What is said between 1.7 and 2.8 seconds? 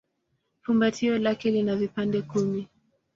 vipande kumi.